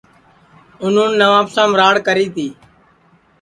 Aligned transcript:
اُنون 0.83 1.11
نوابشام 1.21 1.71
راڑ 1.79 1.95
کری 2.07 2.27
تی 2.35 2.47